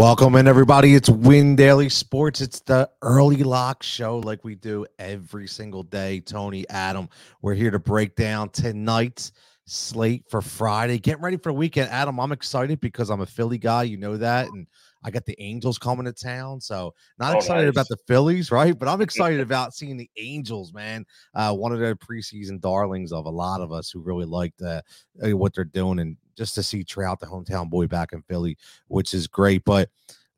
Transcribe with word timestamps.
Welcome 0.00 0.34
in, 0.36 0.48
everybody. 0.48 0.94
It's 0.94 1.10
Win 1.10 1.56
Daily 1.56 1.90
Sports. 1.90 2.40
It's 2.40 2.60
the 2.60 2.88
early 3.02 3.42
lock 3.42 3.82
show, 3.82 4.16
like 4.18 4.42
we 4.42 4.54
do 4.54 4.86
every 4.98 5.46
single 5.46 5.82
day. 5.82 6.20
Tony, 6.20 6.66
Adam, 6.70 7.10
we're 7.42 7.52
here 7.52 7.70
to 7.70 7.78
break 7.78 8.16
down 8.16 8.48
tonight's 8.48 9.32
slate 9.70 10.24
for 10.28 10.42
Friday. 10.42 10.98
Get 10.98 11.20
ready 11.20 11.36
for 11.36 11.50
the 11.50 11.54
weekend, 11.54 11.90
Adam. 11.90 12.18
I'm 12.18 12.32
excited 12.32 12.80
because 12.80 13.08
I'm 13.08 13.20
a 13.20 13.26
Philly 13.26 13.58
guy. 13.58 13.84
You 13.84 13.96
know 13.96 14.16
that, 14.16 14.48
and 14.48 14.66
I 15.04 15.10
got 15.10 15.24
the 15.26 15.40
Angels 15.40 15.78
coming 15.78 16.06
to 16.06 16.12
town. 16.12 16.60
So 16.60 16.92
not 17.18 17.34
Oh, 17.34 17.38
excited 17.38 17.66
nice. 17.66 17.70
about 17.70 17.88
the 17.88 17.96
Phillies, 18.08 18.50
right? 18.50 18.76
But 18.76 18.88
I'm 18.88 19.00
excited 19.00 19.40
about 19.40 19.72
seeing 19.72 19.96
the 19.96 20.10
Angels, 20.16 20.72
man. 20.74 21.06
Uh, 21.34 21.54
one 21.54 21.72
of 21.72 21.78
the 21.78 21.96
preseason 21.96 22.60
darlings 22.60 23.12
of 23.12 23.26
a 23.26 23.30
lot 23.30 23.60
of 23.60 23.72
us 23.72 23.90
who 23.90 24.00
really 24.00 24.26
liked 24.26 24.60
uh, 24.60 24.82
what 25.20 25.54
they're 25.54 25.64
doing, 25.64 26.00
and 26.00 26.16
just 26.36 26.54
to 26.56 26.62
see 26.62 26.82
Trout, 26.82 27.20
the 27.20 27.26
hometown 27.26 27.70
boy, 27.70 27.86
back 27.86 28.12
in 28.12 28.22
Philly, 28.22 28.58
which 28.88 29.14
is 29.14 29.28
great. 29.28 29.62
But 29.64 29.88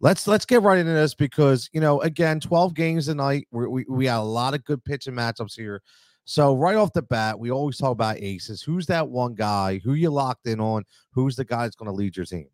let's 0.01 0.26
let's 0.26 0.45
get 0.45 0.62
right 0.62 0.78
into 0.78 0.92
this 0.92 1.14
because 1.14 1.70
you 1.73 1.80
know, 1.80 2.02
again, 2.02 2.38
12 2.38 2.74
games 2.74 3.06
tonight. 3.06 3.48
We're, 3.51 3.70
we 3.70 3.87
we 3.88 4.04
got 4.04 4.20
a 4.20 4.23
lot 4.24 4.52
of 4.52 4.62
good 4.64 4.84
pitching 4.84 5.14
matchups 5.14 5.56
here. 5.56 5.80
So 6.24 6.54
right 6.54 6.76
off 6.76 6.92
the 6.92 7.02
bat, 7.02 7.38
we 7.38 7.50
always 7.50 7.76
talk 7.78 7.92
about 7.92 8.18
aces. 8.18 8.62
Who's 8.62 8.86
that 8.86 9.08
one 9.08 9.34
guy? 9.34 9.78
Who 9.84 9.94
you 9.94 10.10
locked 10.10 10.46
in 10.46 10.60
on? 10.60 10.84
Who's 11.10 11.36
the 11.36 11.45
guy 11.45 11.64
that's 11.64 11.76
going 11.76 11.90
to 11.90 11.96
lead 11.96 12.16
your 12.16 12.26
team? 12.26 12.46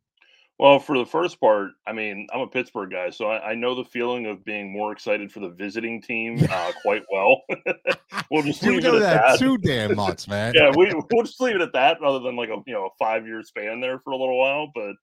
Well, 0.58 0.80
for 0.80 0.98
the 0.98 1.06
first 1.06 1.38
part, 1.38 1.70
I 1.86 1.92
mean, 1.92 2.27
I'm 2.34 2.41
a 2.41 2.46
Pittsburgh 2.48 2.91
guy, 2.91 3.10
so 3.10 3.27
I, 3.30 3.50
I 3.50 3.54
know 3.54 3.77
the 3.77 3.84
feeling 3.84 4.27
of 4.27 4.44
being 4.44 4.72
more 4.72 4.91
excited 4.91 5.30
for 5.30 5.38
the 5.38 5.50
visiting 5.50 6.02
team 6.02 6.44
uh, 6.50 6.72
quite 6.82 7.05
well. 7.12 7.42
we'll 8.30 8.42
just 8.42 8.60
You 8.64 8.72
leave 8.72 8.84
it 8.84 8.94
at 8.94 8.98
that 9.00 9.22
that. 9.22 9.38
too 9.38 9.56
damn 9.58 9.94
much, 9.94 10.27
man. 10.27 10.55
yeah, 10.56 10.72
we, 10.75 10.92
we'll 11.12 11.22
just 11.22 11.41
leave 11.41 11.55
it 11.55 11.60
at 11.60 11.72
that, 11.75 11.98
rather 12.00 12.19
than 12.19 12.34
like 12.34 12.48
a 12.48 12.56
you 12.66 12.72
know 12.75 12.86
a 12.86 12.91
five 12.98 13.25
year 13.25 13.44
span 13.44 13.80
there 13.80 14.00
for 14.00 14.10
a 14.10 14.16
little 14.16 14.36
while. 14.36 14.69
But 14.75 14.97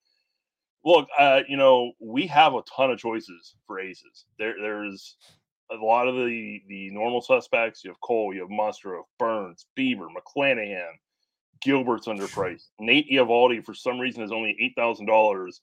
look, 0.83 1.07
uh, 1.17 1.41
you 1.47 1.55
know, 1.55 1.93
we 2.01 2.27
have 2.27 2.53
a 2.53 2.61
ton 2.63 2.91
of 2.91 2.99
choices 2.99 3.55
for 3.65 3.79
aces. 3.79 4.25
There, 4.37 4.55
there's 4.61 5.15
a 5.71 5.83
lot 5.83 6.07
of 6.07 6.15
the 6.15 6.61
the 6.67 6.89
normal 6.91 7.21
suspects. 7.21 7.83
You 7.83 7.91
have 7.91 8.01
Cole, 8.01 8.33
you 8.33 8.41
have 8.41 8.49
Monster, 8.49 8.89
Musgrove, 8.89 9.05
Burnes, 9.19 9.65
Bieber, 9.77 10.07
McClanahan, 10.07 10.91
Gilbert's 11.63 12.07
underpriced. 12.07 12.67
Nate 12.79 13.09
Eovaldi, 13.11 13.63
for 13.63 13.73
some 13.73 13.99
reason, 13.99 14.23
is 14.23 14.31
only 14.31 14.55
eight 14.59 14.73
thousand 14.77 15.05
dollars, 15.07 15.61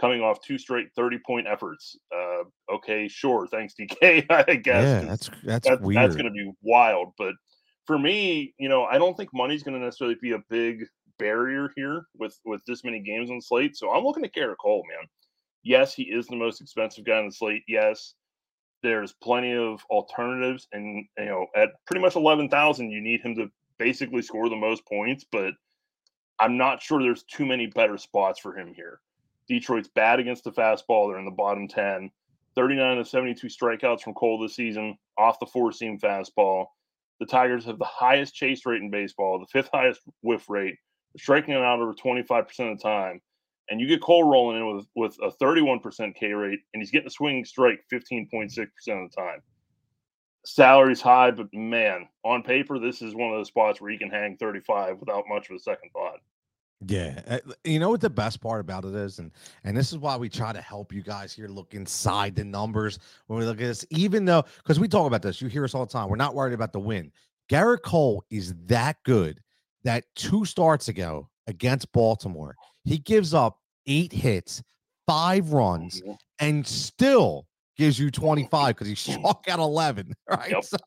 coming 0.00 0.20
off 0.22 0.40
two 0.42 0.58
straight 0.58 0.88
thirty 0.96 1.18
point 1.24 1.46
efforts. 1.46 1.96
Uh, 2.14 2.44
okay, 2.74 3.08
sure, 3.08 3.46
thanks 3.46 3.74
DK, 3.78 4.26
I 4.30 4.54
guess. 4.56 4.84
yeah, 4.84 5.00
that's 5.08 5.30
that's 5.44 5.68
that- 5.68 5.80
weird. 5.80 6.04
That's 6.04 6.16
going 6.16 6.26
to 6.26 6.30
be 6.32 6.50
wild. 6.62 7.12
But 7.18 7.34
for 7.86 7.98
me, 7.98 8.54
you 8.58 8.68
know, 8.68 8.84
I 8.84 8.98
don't 8.98 9.16
think 9.16 9.30
money's 9.34 9.62
going 9.62 9.78
to 9.78 9.84
necessarily 9.84 10.16
be 10.20 10.32
a 10.32 10.42
big 10.50 10.84
barrier 11.18 11.70
here 11.76 12.06
with 12.18 12.38
with 12.44 12.60
this 12.66 12.82
many 12.84 13.00
games 13.00 13.30
on 13.30 13.40
slate. 13.40 13.76
So 13.76 13.90
I'm 13.92 14.04
looking 14.04 14.24
at 14.24 14.34
Gerrit 14.34 14.56
Cole, 14.60 14.84
man. 14.88 15.06
Yes, 15.62 15.94
he 15.94 16.02
is 16.02 16.26
the 16.26 16.36
most 16.36 16.60
expensive 16.60 17.04
guy 17.04 17.18
on 17.18 17.26
the 17.26 17.32
slate. 17.32 17.62
Yes, 17.68 18.14
there's 18.84 19.12
plenty 19.12 19.54
of 19.54 19.82
alternatives, 19.90 20.68
and 20.72 21.06
you 21.18 21.24
know, 21.24 21.46
at 21.56 21.70
pretty 21.86 22.02
much 22.02 22.14
eleven 22.14 22.48
thousand, 22.48 22.90
you 22.90 23.00
need 23.00 23.22
him 23.22 23.34
to 23.34 23.50
basically 23.78 24.22
score 24.22 24.48
the 24.48 24.56
most 24.56 24.86
points. 24.86 25.24
But 25.32 25.54
I'm 26.38 26.56
not 26.56 26.82
sure 26.82 27.02
there's 27.02 27.24
too 27.24 27.46
many 27.46 27.66
better 27.66 27.98
spots 27.98 28.38
for 28.38 28.56
him 28.56 28.74
here. 28.74 29.00
Detroit's 29.48 29.88
bad 29.88 30.20
against 30.20 30.44
the 30.44 30.52
fastball; 30.52 31.08
they're 31.08 31.18
in 31.18 31.24
the 31.24 31.30
bottom 31.32 31.66
ten. 31.66 32.10
39 32.54 32.98
of 32.98 33.08
72 33.08 33.48
strikeouts 33.48 34.02
from 34.02 34.14
Cole 34.14 34.38
this 34.38 34.54
season 34.54 34.96
off 35.18 35.40
the 35.40 35.46
four 35.46 35.72
seam 35.72 35.98
fastball. 35.98 36.66
The 37.18 37.26
Tigers 37.26 37.64
have 37.64 37.80
the 37.80 37.84
highest 37.84 38.34
chase 38.34 38.64
rate 38.64 38.80
in 38.80 38.90
baseball, 38.90 39.40
the 39.40 39.46
fifth 39.46 39.70
highest 39.72 40.02
whiff 40.22 40.48
rate. 40.48 40.76
Striking 41.16 41.54
out 41.54 41.80
over 41.80 41.94
25% 41.94 42.40
of 42.72 42.78
the 42.78 42.82
time. 42.82 43.20
And 43.70 43.80
you 43.80 43.86
get 43.86 44.02
Cole 44.02 44.24
rolling 44.24 44.58
in 44.58 44.76
with, 44.76 44.86
with 44.94 45.16
a 45.22 45.30
31% 45.42 46.14
K 46.14 46.32
rate, 46.32 46.60
and 46.72 46.82
he's 46.82 46.90
getting 46.90 47.06
a 47.06 47.10
swinging 47.10 47.44
strike 47.44 47.80
15.6% 47.92 48.58
of 48.58 48.66
the 48.86 49.16
time. 49.16 49.40
Salary's 50.44 51.00
high, 51.00 51.30
but 51.30 51.46
man, 51.54 52.06
on 52.24 52.42
paper, 52.42 52.78
this 52.78 53.00
is 53.00 53.14
one 53.14 53.30
of 53.30 53.38
those 53.38 53.48
spots 53.48 53.80
where 53.80 53.90
you 53.90 53.98
can 53.98 54.10
hang 54.10 54.36
35 54.36 54.98
without 55.00 55.24
much 55.28 55.48
of 55.48 55.56
a 55.56 55.58
second 55.58 55.90
thought. 55.92 56.20
Yeah, 56.86 57.22
uh, 57.26 57.38
you 57.64 57.78
know 57.78 57.88
what 57.88 58.02
the 58.02 58.10
best 58.10 58.42
part 58.42 58.60
about 58.60 58.84
it 58.84 58.94
is, 58.94 59.18
and 59.18 59.30
and 59.62 59.74
this 59.74 59.90
is 59.90 59.96
why 59.96 60.16
we 60.16 60.28
try 60.28 60.52
to 60.52 60.60
help 60.60 60.92
you 60.92 61.02
guys 61.02 61.32
here 61.32 61.48
look 61.48 61.72
inside 61.72 62.34
the 62.34 62.44
numbers 62.44 62.98
when 63.26 63.38
we 63.38 63.46
look 63.46 63.56
at 63.56 63.66
this. 63.66 63.86
Even 63.90 64.26
though, 64.26 64.44
because 64.58 64.78
we 64.78 64.88
talk 64.88 65.06
about 65.06 65.22
this, 65.22 65.40
you 65.40 65.48
hear 65.48 65.64
us 65.64 65.74
all 65.74 65.86
the 65.86 65.92
time. 65.92 66.10
We're 66.10 66.16
not 66.16 66.34
worried 66.34 66.52
about 66.52 66.72
the 66.72 66.80
win. 66.80 67.10
Gerrit 67.48 67.82
Cole 67.82 68.24
is 68.30 68.54
that 68.66 68.96
good 69.04 69.40
that 69.84 70.04
two 70.14 70.44
starts 70.44 70.88
ago 70.88 71.28
against 71.46 71.90
Baltimore, 71.92 72.54
he 72.84 72.98
gives 72.98 73.34
up 73.34 73.58
eight 73.86 74.12
hits, 74.12 74.62
five 75.06 75.52
runs, 75.52 76.00
mm-hmm. 76.00 76.12
and 76.38 76.66
still 76.66 77.46
gives 77.76 77.98
you 77.98 78.10
25 78.10 78.74
because 78.74 78.88
he 78.88 78.94
struck 78.94 79.46
out 79.48 79.58
11. 79.58 80.12
Right. 80.28 80.50
Yep. 80.50 80.64
So 80.64 80.78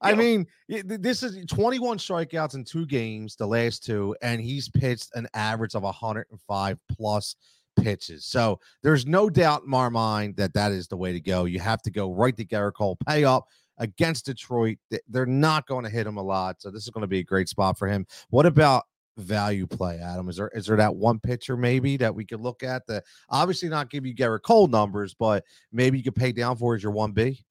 I 0.00 0.14
mean, 0.14 0.46
this 0.68 1.22
is 1.22 1.44
21 1.46 1.98
strikeouts 1.98 2.54
in 2.54 2.64
two 2.64 2.86
games, 2.86 3.34
the 3.36 3.46
last 3.46 3.84
two, 3.84 4.14
and 4.22 4.40
he's 4.40 4.68
pitched 4.68 5.10
an 5.14 5.26
average 5.34 5.74
of 5.74 5.82
105 5.82 6.78
plus 6.96 7.36
pitches. 7.76 8.24
So 8.24 8.60
there's 8.82 9.06
no 9.06 9.28
doubt 9.28 9.62
in 9.64 9.70
my 9.70 9.88
mind 9.88 10.36
that 10.36 10.54
that 10.54 10.72
is 10.72 10.86
the 10.88 10.96
way 10.96 11.12
to 11.12 11.20
go. 11.20 11.44
You 11.44 11.60
have 11.60 11.82
to 11.82 11.90
go 11.90 12.12
right 12.12 12.36
to 12.36 12.44
Gerrit 12.44 12.74
Cole, 12.74 12.96
pay 13.06 13.24
up 13.24 13.46
against 13.78 14.26
Detroit. 14.26 14.78
They're 15.08 15.26
not 15.26 15.66
going 15.66 15.84
to 15.84 15.90
hit 15.90 16.06
him 16.06 16.16
a 16.16 16.22
lot, 16.22 16.60
so 16.60 16.70
this 16.70 16.84
is 16.84 16.90
going 16.90 17.02
to 17.02 17.08
be 17.08 17.18
a 17.18 17.24
great 17.24 17.48
spot 17.48 17.78
for 17.78 17.88
him. 17.88 18.06
What 18.30 18.46
about 18.46 18.84
value 19.16 19.66
play, 19.66 19.98
Adam? 19.98 20.28
Is 20.28 20.36
there 20.36 20.50
is 20.54 20.66
there 20.66 20.76
that 20.76 20.94
one 20.94 21.18
pitcher 21.18 21.56
maybe 21.56 21.96
that 21.98 22.14
we 22.14 22.24
could 22.24 22.40
look 22.40 22.62
at 22.62 22.86
that 22.86 23.04
obviously 23.28 23.68
not 23.68 23.90
give 23.90 24.06
you 24.06 24.14
Gerrit 24.14 24.42
Cole 24.42 24.68
numbers, 24.68 25.14
but 25.14 25.44
maybe 25.72 25.98
you 25.98 26.04
could 26.04 26.16
pay 26.16 26.32
down 26.32 26.56
for 26.56 26.74
as 26.74 26.82
your 26.82 26.92
one 26.92 27.12
B? 27.12 27.44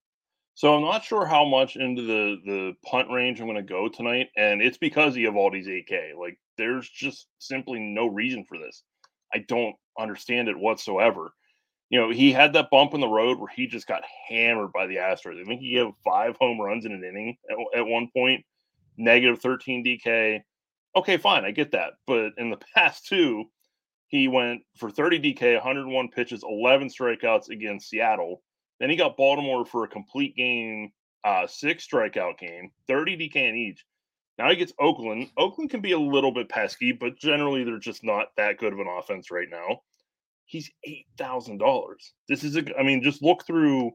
So 0.53 0.75
I'm 0.75 0.83
not 0.83 1.03
sure 1.03 1.25
how 1.25 1.45
much 1.45 1.75
into 1.75 2.03
the 2.03 2.37
the 2.45 2.73
punt 2.85 3.09
range 3.09 3.39
I'm 3.39 3.47
going 3.47 3.55
to 3.55 3.63
go 3.63 3.87
tonight, 3.87 4.29
and 4.37 4.61
it's 4.61 4.77
because 4.77 5.13
these 5.13 5.27
8K. 5.27 6.15
Like, 6.19 6.37
there's 6.57 6.89
just 6.89 7.27
simply 7.39 7.79
no 7.79 8.07
reason 8.07 8.45
for 8.47 8.57
this. 8.57 8.83
I 9.33 9.39
don't 9.47 9.75
understand 9.97 10.49
it 10.49 10.57
whatsoever. 10.57 11.33
You 11.89 11.99
know, 11.99 12.09
he 12.09 12.31
had 12.31 12.53
that 12.53 12.69
bump 12.69 12.93
in 12.93 13.01
the 13.01 13.07
road 13.07 13.37
where 13.39 13.51
he 13.53 13.67
just 13.67 13.87
got 13.87 14.03
hammered 14.29 14.71
by 14.71 14.87
the 14.87 14.95
Astros. 14.95 15.41
I 15.41 15.45
think 15.45 15.61
he 15.61 15.73
gave 15.73 15.87
five 16.05 16.35
home 16.37 16.59
runs 16.59 16.85
in 16.85 16.91
an 16.91 17.03
inning 17.03 17.37
at, 17.49 17.79
at 17.79 17.85
one 17.85 18.09
point, 18.15 18.45
negative 18.97 19.41
13 19.41 19.83
DK. 19.83 20.41
Okay, 20.95 21.17
fine, 21.17 21.45
I 21.45 21.51
get 21.51 21.71
that. 21.71 21.93
But 22.07 22.33
in 22.37 22.49
the 22.49 22.59
past 22.75 23.07
two, 23.07 23.45
he 24.07 24.27
went 24.27 24.61
for 24.77 24.91
30 24.91 25.19
DK, 25.19 25.55
101 25.55 26.09
pitches, 26.09 26.43
11 26.43 26.89
strikeouts 26.89 27.49
against 27.49 27.89
Seattle. 27.89 28.41
Then 28.79 28.89
he 28.89 28.95
got 28.95 29.15
Baltimore 29.15 29.65
for 29.65 29.83
a 29.83 29.87
complete 29.87 30.35
game, 30.35 30.91
uh, 31.23 31.47
six 31.47 31.87
strikeout 31.87 32.37
game, 32.39 32.71
30 32.87 33.17
DK 33.17 33.35
in 33.35 33.55
each. 33.55 33.85
Now 34.37 34.49
he 34.49 34.55
gets 34.55 34.73
Oakland. 34.79 35.29
Oakland 35.37 35.69
can 35.69 35.81
be 35.81 35.91
a 35.91 35.99
little 35.99 36.31
bit 36.31 36.49
pesky, 36.49 36.91
but 36.91 37.17
generally 37.17 37.63
they're 37.63 37.77
just 37.77 38.03
not 38.03 38.29
that 38.37 38.57
good 38.57 38.73
of 38.73 38.79
an 38.79 38.87
offense 38.87 39.29
right 39.29 39.47
now. 39.49 39.81
He's 40.45 40.71
eight 40.83 41.05
thousand 41.17 41.59
dollars. 41.59 42.13
This 42.27 42.43
is 42.43 42.57
a. 42.57 42.63
I 42.77 42.81
mean, 42.83 43.03
just 43.03 43.21
look 43.21 43.45
through 43.45 43.91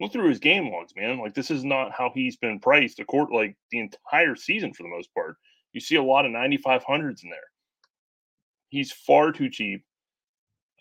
look 0.00 0.12
through 0.12 0.30
his 0.30 0.38
game 0.38 0.72
logs, 0.72 0.94
man. 0.96 1.18
Like 1.18 1.34
this 1.34 1.50
is 1.50 1.64
not 1.64 1.92
how 1.92 2.10
he's 2.14 2.36
been 2.36 2.58
priced. 2.60 2.98
A 3.00 3.04
court 3.04 3.30
like 3.30 3.56
the 3.70 3.78
entire 3.78 4.34
season 4.34 4.72
for 4.72 4.82
the 4.84 4.88
most 4.88 5.12
part. 5.14 5.36
You 5.72 5.80
see 5.80 5.96
a 5.96 6.02
lot 6.02 6.26
of 6.26 6.32
ninety 6.32 6.56
five 6.56 6.82
hundreds 6.84 7.22
in 7.22 7.30
there. 7.30 7.38
He's 8.68 8.92
far 8.92 9.32
too 9.32 9.50
cheap. 9.50 9.84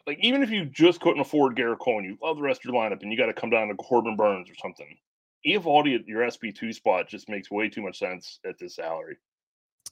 Like 0.08 0.20
even 0.22 0.42
if 0.42 0.50
you 0.50 0.66
just 0.66 1.02
couldn't 1.02 1.22
afford 1.22 1.56
Gerrit 1.56 1.80
Cole 1.80 2.00
and 2.00 2.06
you 2.06 2.18
love 2.22 2.38
the 2.38 2.44
rest 2.44 2.62
of 2.62 2.72
your 2.72 2.82
lineup 2.82 3.02
and 3.02 3.12
you 3.12 3.18
got 3.18 3.28
to 3.28 3.34
come 3.34 3.50
down 3.50 3.68
to 3.68 3.76
Corbin 3.76 4.16
Burnes 4.16 4.50
or 4.50 4.56
something, 4.56 4.98
Eovaldi 5.46 5.96
at 6.00 6.08
your 6.08 6.28
SP 6.30 6.50
two 6.56 6.74
spot 6.74 7.08
just 7.08 7.30
makes 7.30 7.52
way 7.52 7.70
too 7.70 7.82
much 7.82 8.00
sense 8.00 8.40
at 8.46 8.58
this 8.58 8.76
salary. 8.76 9.18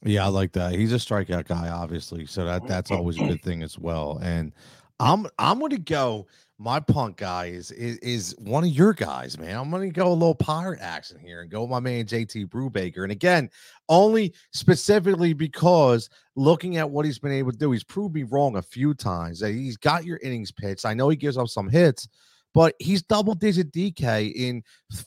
Yeah, 0.03 0.25
I 0.25 0.27
like 0.29 0.51
that. 0.53 0.73
He's 0.73 0.93
a 0.93 0.97
strikeout 0.97 1.47
guy, 1.47 1.69
obviously, 1.69 2.25
so 2.25 2.45
that 2.45 2.67
that's 2.67 2.91
mm-hmm. 2.91 2.99
always 2.99 3.17
a 3.19 3.25
good 3.25 3.41
thing 3.41 3.63
as 3.63 3.77
well. 3.79 4.19
And 4.21 4.53
I'm 4.99 5.27
I'm 5.39 5.59
going 5.59 5.71
to 5.71 5.79
go. 5.79 6.27
My 6.59 6.79
punk 6.79 7.17
guy 7.17 7.45
is, 7.47 7.69
is 7.71 7.97
is 7.97 8.35
one 8.39 8.63
of 8.63 8.71
your 8.71 8.91
guys, 8.91 9.37
man. 9.37 9.55
I'm 9.55 9.69
to 9.69 9.89
go 9.89 10.11
a 10.11 10.13
little 10.13 10.33
pirate 10.33 10.79
action 10.81 11.19
here 11.19 11.41
and 11.41 11.51
go 11.51 11.61
with 11.61 11.69
my 11.69 11.79
man 11.79 12.05
JT 12.05 12.47
Brubaker. 12.47 13.03
And 13.03 13.11
again, 13.11 13.51
only 13.89 14.33
specifically 14.53 15.33
because 15.33 16.09
looking 16.35 16.77
at 16.77 16.89
what 16.89 17.05
he's 17.05 17.19
been 17.19 17.31
able 17.31 17.51
to 17.51 17.57
do, 17.57 17.71
he's 17.71 17.83
proved 17.83 18.15
me 18.15 18.23
wrong 18.23 18.55
a 18.55 18.61
few 18.63 18.95
times. 18.95 19.39
That 19.39 19.51
He's 19.51 19.77
got 19.77 20.03
your 20.03 20.19
innings 20.23 20.51
pitched. 20.51 20.83
I 20.83 20.95
know 20.95 21.09
he 21.09 21.15
gives 21.15 21.37
up 21.37 21.47
some 21.47 21.69
hits, 21.69 22.07
but 22.55 22.73
he's 22.79 23.03
double 23.03 23.35
digit 23.35 23.71
DK 23.71 24.33
in 24.33 24.63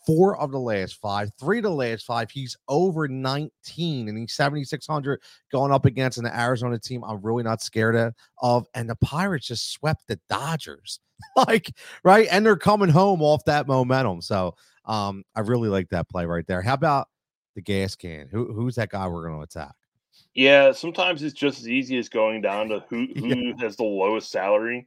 four 0.06 0.38
of 0.38 0.52
the 0.52 0.60
last 0.60 1.00
five, 1.00 1.32
three 1.40 1.58
of 1.58 1.64
the 1.64 1.70
last 1.70 2.06
five. 2.06 2.30
He's 2.30 2.56
over 2.68 3.08
19 3.08 4.08
and 4.08 4.16
he's 4.16 4.34
7,600 4.34 5.20
going 5.50 5.72
up 5.72 5.84
against 5.84 6.18
an 6.18 6.26
Arizona 6.26 6.78
team 6.78 7.02
I'm 7.02 7.20
really 7.22 7.42
not 7.42 7.60
scared 7.60 8.14
of. 8.40 8.66
And 8.74 8.88
the 8.88 8.94
Pirates 8.94 9.48
just 9.48 9.72
swept 9.72 10.06
the 10.06 10.20
Dodgers. 10.28 11.00
like, 11.48 11.70
right. 12.04 12.28
And 12.30 12.44
they're 12.44 12.56
coming 12.56 12.88
home 12.88 13.22
off 13.22 13.44
that 13.46 13.66
momentum. 13.66 14.20
So 14.22 14.54
um, 14.84 15.24
I 15.34 15.40
really 15.40 15.68
like 15.68 15.88
that 15.90 16.08
play 16.08 16.24
right 16.26 16.46
there. 16.46 16.62
How 16.62 16.74
about 16.74 17.08
the 17.54 17.62
gas 17.62 17.96
can? 17.96 18.28
Who, 18.30 18.52
who's 18.52 18.74
that 18.76 18.90
guy 18.90 19.06
we're 19.08 19.26
going 19.26 19.36
to 19.36 19.42
attack? 19.42 19.74
Yeah, 20.34 20.72
sometimes 20.72 21.22
it's 21.22 21.34
just 21.34 21.60
as 21.60 21.68
easy 21.68 21.98
as 21.98 22.08
going 22.08 22.40
down 22.40 22.68
to 22.68 22.84
who 22.88 23.06
who 23.16 23.26
Yeah. 23.28 23.52
has 23.60 23.76
the 23.76 23.84
lowest 23.84 24.30
salary. 24.30 24.86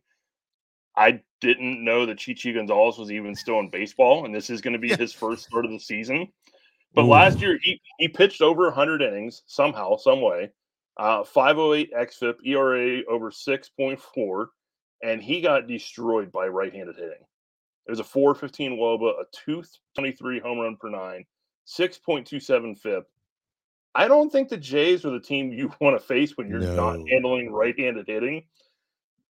I 0.96 1.22
didn't 1.42 1.84
know 1.84 2.06
that 2.06 2.20
Chichi 2.20 2.54
Gonzalez 2.54 2.98
was 2.98 3.12
even 3.12 3.34
still 3.36 3.60
in 3.60 3.70
baseball, 3.70 4.26
and 4.26 4.34
this 4.34 4.50
is 4.50 4.62
going 4.62 4.74
to 4.74 4.80
be 4.80 4.88
yeah. 4.90 4.98
his 4.98 5.12
first 5.12 5.44
start 5.46 5.66
of 5.66 5.72
the 5.72 5.80
season. 5.80 6.28
But 6.94 7.06
Ooh. 7.06 7.10
last 7.10 7.42
year, 7.42 7.58
he, 7.64 7.82
he 7.98 8.08
pitched 8.08 8.42
over 8.42 8.66
100 8.66 9.02
innings 9.02 9.42
somehow, 9.48 9.98
some 9.98 10.22
way. 10.22 10.52
Uh, 10.96 11.24
508 11.24 11.92
xFIP, 11.92 12.36
ERA 12.46 13.02
over 13.10 13.32
6.4, 13.32 14.46
and 15.04 15.22
he 15.22 15.42
got 15.42 15.68
destroyed 15.68 16.32
by 16.32 16.48
right-handed 16.48 16.96
hitting. 16.96 17.12
It 17.86 17.92
was 17.92 18.00
a 18.00 18.04
415 18.04 18.80
Woba, 18.80 19.12
a 19.20 19.26
223 19.46 20.40
home 20.40 20.60
run 20.60 20.78
per 20.80 20.90
nine, 20.90 21.26
6.27 21.68 22.80
FIP. 22.80 23.04
I 23.94 24.08
don't 24.08 24.32
think 24.32 24.50
the 24.50 24.58
Jays 24.58 25.06
are 25.06 25.12
the 25.12 25.20
team 25.20 25.52
you 25.52 25.72
want 25.82 26.00
to 26.00 26.06
face 26.06 26.38
when 26.38 26.48
you're 26.48 26.60
no. 26.60 26.76
not 26.76 27.10
handling 27.10 27.52
right-handed 27.52 28.08
hitting. 28.08 28.44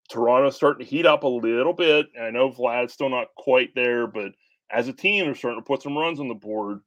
Toronto's 0.09 0.57
starting 0.57 0.85
to 0.85 0.89
heat 0.89 1.05
up 1.05 1.23
a 1.23 1.27
little 1.27 1.73
bit. 1.73 2.07
I 2.21 2.31
know 2.31 2.51
Vlad's 2.51 2.93
still 2.93 3.09
not 3.09 3.27
quite 3.37 3.73
there, 3.73 4.07
but 4.07 4.33
as 4.69 4.89
a 4.89 4.93
team, 4.93 5.23
they're 5.23 5.35
starting 5.35 5.61
to 5.61 5.65
put 5.65 5.81
some 5.81 5.97
runs 5.97 6.19
on 6.19 6.27
the 6.27 6.33
board. 6.33 6.81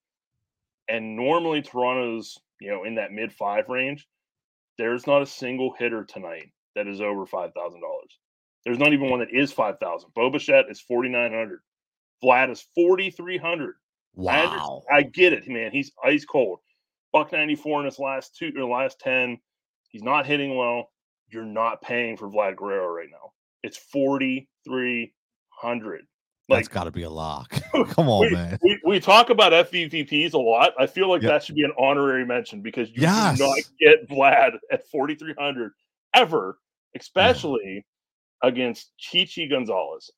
And 0.89 1.17
normally 1.17 1.63
Toronto's, 1.63 2.39
you 2.61 2.71
know, 2.71 2.85
in 2.85 2.97
that 2.97 3.13
mid 3.13 3.33
five 3.33 3.71
range. 3.71 4.07
There's 4.77 5.07
not 5.07 5.23
a 5.23 5.27
single 5.27 5.75
hitter 5.79 6.05
tonight 6.05 6.51
that 6.75 6.87
is 6.87 7.01
over 7.01 7.25
five 7.25 7.55
thousand 7.55 7.81
dollars. 7.81 8.19
There's 8.65 8.79
not 8.79 8.93
even 8.93 9.11
one 9.11 9.21
that 9.21 9.33
is 9.33 9.53
five 9.53 9.79
thousand. 9.79 10.11
Bo 10.15 10.31
Bichette 10.31 10.71
is 10.71 10.81
forty 10.81 11.09
nine 11.09 11.33
hundred. 11.33 11.61
Vlad 12.23 12.51
is 12.51 12.67
forty 12.75 13.11
three 13.11 13.39
hundred. 13.39 13.75
Wow. 14.15 14.83
I, 14.91 14.99
I, 14.99 15.03
get 15.03 15.33
it, 15.33 15.49
man. 15.49 15.73
He's 15.73 15.91
ice 16.05 16.25
cold. 16.25 16.61
Buck 17.13 17.33
ninety 17.33 17.57
four 17.57 17.81
in 17.81 17.87
his 17.87 17.99
last 17.99 18.37
two 18.37 18.53
or 18.57 18.65
last 18.65 19.01
ten. 19.01 19.39
He's 19.89 20.03
not 20.03 20.27
hitting 20.27 20.57
well. 20.57 20.91
You're 21.29 21.45
not 21.45 21.83
paying 21.83 22.17
for 22.17 22.29
Vlad 22.31 22.57
Guerrero 22.57 22.89
right 22.89 23.09
now. 23.11 23.33
It's 23.63 23.77
forty 23.77 24.49
three 24.65 25.13
hundred. 25.51 26.07
Like, 26.49 26.65
That's 26.65 26.69
got 26.69 26.85
to 26.85 26.91
be 26.91 27.05
a 27.05 27.11
lock. 27.11 27.55
Come 27.89 28.09
on, 28.09 28.27
we, 28.27 28.31
man. 28.31 28.59
We, 28.63 28.79
we 28.85 29.01
talk 29.01 29.31
about 29.31 29.53
FVPs 29.53 30.35
a 30.35 30.39
lot. 30.39 30.73
I 30.79 30.87
feel 30.87 31.09
like 31.09 31.23
yep. 31.23 31.31
that 31.33 31.43
should 31.43 31.55
be 31.55 31.63
an 31.63 31.73
honorary 31.79 32.27
mention 32.27 32.61
because 32.61 32.89
you 32.91 32.97
yes. 33.03 33.39
do 33.39 33.45
not 33.47 33.59
get 33.81 34.09
Vlad 34.09 34.59
at 34.71 34.87
4,300 34.89 35.73
ever, 36.15 36.59
especially. 36.95 37.87
Against 38.47 38.97
Chichi 38.99 39.49
Gonzalez. 39.49 40.11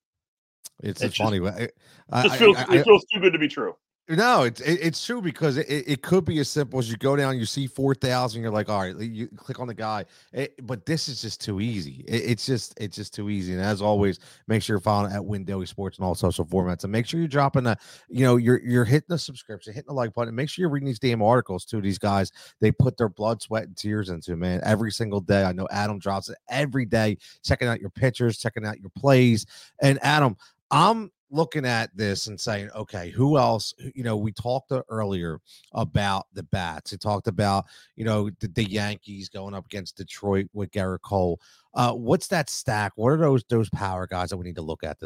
It's, 0.83 1.01
it's 1.01 1.17
funny. 1.17 1.39
Just, 1.39 1.71
I, 2.11 2.23
just 2.23 2.37
feels, 2.37 2.57
I, 2.57 2.67
I, 2.69 2.77
it 2.77 2.85
feels 2.85 3.05
too 3.13 3.21
good 3.21 3.33
to 3.33 3.39
be 3.39 3.49
true. 3.49 3.75
No, 4.09 4.45
it's 4.45 4.61
it, 4.61 4.79
it's 4.81 5.05
true 5.05 5.21
because 5.21 5.57
it, 5.57 5.67
it 5.69 6.01
could 6.01 6.25
be 6.25 6.39
as 6.39 6.49
simple 6.49 6.79
as 6.79 6.89
you 6.89 6.97
go 6.97 7.17
down, 7.17 7.37
you 7.37 7.45
see 7.45 7.67
four 7.67 7.93
thousand, 7.93 8.41
you're 8.41 8.53
like, 8.53 8.69
all 8.69 8.81
right, 8.83 8.97
you 8.97 9.27
click 9.27 9.59
on 9.59 9.67
the 9.67 9.75
guy. 9.75 10.05
It, 10.33 10.65
but 10.65 10.87
this 10.87 11.09
is 11.09 11.21
just 11.21 11.41
too 11.41 11.61
easy. 11.61 12.05
It, 12.07 12.31
it's 12.31 12.47
just 12.47 12.73
it's 12.81 12.95
just 12.95 13.13
too 13.13 13.31
easy. 13.31 13.53
And 13.53 13.61
as 13.61 13.83
always, 13.83 14.21
make 14.47 14.63
sure 14.63 14.75
you're 14.75 14.81
following 14.81 15.13
at 15.13 15.25
Win 15.25 15.45
Daily 15.45 15.67
Sports 15.67 15.99
and 15.99 16.07
all 16.07 16.15
social 16.15 16.45
formats, 16.45 16.85
and 16.85 16.93
make 16.93 17.05
sure 17.05 17.19
you're 17.19 17.29
dropping 17.29 17.65
the, 17.65 17.77
you 18.09 18.25
know, 18.25 18.37
you're 18.37 18.61
you're 18.65 18.85
hitting 18.85 19.07
the 19.09 19.19
subscription, 19.19 19.73
hitting 19.73 19.89
the 19.89 19.95
like 19.95 20.15
button. 20.15 20.29
and 20.29 20.37
Make 20.37 20.51
sure 20.51 20.63
you're 20.63 20.71
reading 20.71 20.87
these 20.87 21.01
damn 21.01 21.21
articles 21.21 21.65
too. 21.65 21.81
These 21.81 21.99
guys, 21.99 22.31
they 22.61 22.71
put 22.71 22.97
their 22.97 23.09
blood, 23.09 23.43
sweat, 23.43 23.65
and 23.65 23.77
tears 23.77 24.11
into 24.11 24.37
man 24.37 24.61
every 24.63 24.93
single 24.93 25.21
day. 25.21 25.43
I 25.43 25.51
know 25.51 25.67
Adam 25.73 25.99
drops 25.99 26.29
it 26.29 26.39
every 26.49 26.85
day, 26.87 27.19
checking 27.43 27.67
out 27.67 27.81
your 27.81 27.91
pictures, 27.91 28.39
checking 28.39 28.65
out 28.65 28.79
your 28.79 28.91
plays. 28.97 29.47
And 29.83 29.99
Adam, 30.01 30.37
I'm 30.71 31.11
looking 31.31 31.67
at 31.67 31.97
this 31.97 32.27
and 32.27 32.41
saying, 32.41 32.71
okay, 32.75 33.11
who 33.11 33.39
else? 33.39 33.75
You 33.95 34.05
know, 34.05 34.17
we 34.17 34.33
talked 34.33 34.73
earlier 34.89 35.41
about 35.73 36.27
the 36.33 36.43
bats. 36.45 36.93
We 36.93 36.99
talked 36.99 37.29
about, 37.29 37.67
you 37.97 38.05
know, 38.05 38.31
the, 38.41 38.49
the 38.49 38.65
Yankees 38.65 39.29
going 39.29 39.55
up 39.55 39.67
against 39.67 39.97
Detroit 39.97 40.47
with 40.53 40.71
Gerrit 40.71 41.03
Cole. 41.03 41.41
Uh, 41.75 41.93
what's 41.93 42.29
that 42.29 42.49
stack? 42.49 42.93
What 42.97 43.11
are 43.11 43.19
those 43.19 43.45
those 43.49 43.69
power 43.71 44.07
guys 44.07 44.31
that 44.31 44.37
we 44.37 44.45
need 44.45 44.57
to 44.57 44.63
look 44.63 44.83
at 44.83 44.99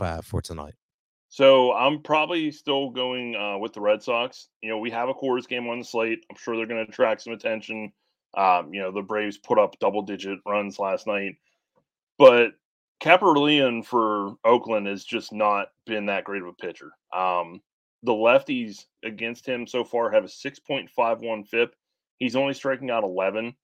uh, 0.00 0.22
for 0.22 0.42
tonight? 0.42 0.74
So 1.28 1.72
I'm 1.72 2.02
probably 2.02 2.50
still 2.50 2.90
going 2.90 3.36
uh, 3.36 3.58
with 3.58 3.72
the 3.72 3.80
Red 3.80 4.02
Sox. 4.02 4.48
You 4.62 4.70
know, 4.70 4.78
we 4.78 4.90
have 4.90 5.08
a 5.08 5.14
Coors 5.14 5.46
game 5.46 5.68
on 5.68 5.78
the 5.78 5.84
slate. 5.84 6.24
I'm 6.30 6.36
sure 6.36 6.56
they're 6.56 6.66
going 6.66 6.84
to 6.84 6.90
attract 6.90 7.22
some 7.22 7.32
attention. 7.32 7.92
Um, 8.36 8.72
you 8.72 8.80
know, 8.80 8.92
the 8.92 9.02
Braves 9.02 9.38
put 9.38 9.58
up 9.58 9.78
double 9.80 10.02
digit 10.02 10.38
runs 10.46 10.78
last 10.78 11.06
night, 11.06 11.36
but 12.18 12.52
Kaprielian 13.00 13.84
for 13.84 14.36
Oakland 14.44 14.86
has 14.86 15.04
just 15.04 15.32
not 15.32 15.68
been 15.84 16.06
that 16.06 16.24
great 16.24 16.42
of 16.42 16.48
a 16.48 16.52
pitcher. 16.52 16.92
Um, 17.14 17.60
the 18.02 18.12
lefties 18.12 18.86
against 19.04 19.46
him 19.46 19.66
so 19.66 19.84
far 19.84 20.10
have 20.10 20.24
a 20.24 20.28
6.51 20.28 21.48
FIP. 21.48 21.74
He's 22.18 22.36
only 22.36 22.54
striking 22.54 22.90
out 22.90 23.04
11. 23.04 23.54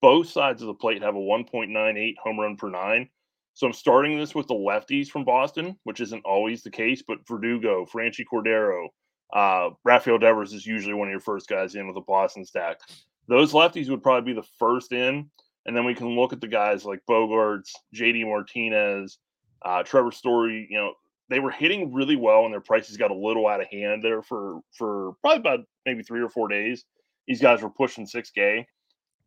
Both 0.00 0.28
sides 0.28 0.62
of 0.62 0.66
the 0.66 0.74
plate 0.74 1.02
have 1.02 1.14
a 1.14 1.18
1.98 1.18 2.14
home 2.22 2.40
run 2.40 2.56
per 2.56 2.68
nine. 2.68 3.08
So 3.54 3.66
I'm 3.66 3.72
starting 3.72 4.18
this 4.18 4.34
with 4.34 4.48
the 4.48 4.54
lefties 4.54 5.08
from 5.08 5.24
Boston, 5.24 5.76
which 5.84 6.00
isn't 6.00 6.24
always 6.24 6.62
the 6.62 6.70
case, 6.70 7.02
but 7.06 7.26
Verdugo, 7.28 7.86
Franchy 7.86 8.24
Cordero, 8.30 8.88
uh, 9.32 9.70
Rafael 9.84 10.18
Devers 10.18 10.52
is 10.52 10.66
usually 10.66 10.94
one 10.94 11.08
of 11.08 11.12
your 11.12 11.20
first 11.20 11.48
guys 11.48 11.74
in 11.74 11.86
with 11.86 11.96
a 11.96 12.02
Boston 12.02 12.44
stack. 12.44 12.80
Those 13.28 13.52
lefties 13.52 13.88
would 13.88 14.02
probably 14.02 14.32
be 14.32 14.40
the 14.40 14.46
first 14.58 14.92
in. 14.92 15.30
And 15.66 15.76
then 15.76 15.84
we 15.84 15.94
can 15.94 16.08
look 16.16 16.32
at 16.32 16.40
the 16.40 16.48
guys 16.48 16.84
like 16.84 17.00
Bogaerts, 17.08 17.70
JD 17.94 18.26
Martinez, 18.26 19.18
uh, 19.64 19.82
Trevor 19.82 20.10
Story. 20.10 20.66
You 20.68 20.78
know, 20.78 20.94
they 21.28 21.40
were 21.40 21.50
hitting 21.50 21.92
really 21.92 22.16
well, 22.16 22.44
and 22.44 22.52
their 22.52 22.60
prices 22.60 22.96
got 22.96 23.10
a 23.10 23.14
little 23.14 23.46
out 23.46 23.60
of 23.60 23.68
hand 23.68 24.02
there 24.02 24.22
for 24.22 24.60
for 24.72 25.12
probably 25.20 25.40
about 25.40 25.60
maybe 25.86 26.02
three 26.02 26.20
or 26.20 26.28
four 26.28 26.48
days. 26.48 26.84
These 27.26 27.40
guys 27.40 27.62
were 27.62 27.70
pushing 27.70 28.06
6K. 28.06 28.64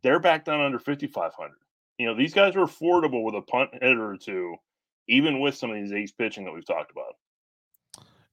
They're 0.02 0.20
back 0.20 0.44
down 0.44 0.60
under 0.60 0.78
5,500. 0.78 1.52
You 1.98 2.06
know, 2.06 2.14
these 2.14 2.34
guys 2.34 2.54
are 2.54 2.66
affordable 2.66 3.24
with 3.24 3.34
a 3.34 3.40
punt 3.40 3.70
hitter 3.72 4.10
or 4.10 4.18
two, 4.18 4.54
even 5.08 5.40
with 5.40 5.56
some 5.56 5.70
of 5.70 5.76
these 5.76 5.92
ace 5.92 6.12
pitching 6.12 6.44
that 6.44 6.52
we've 6.52 6.66
talked 6.66 6.92
about. 6.92 7.14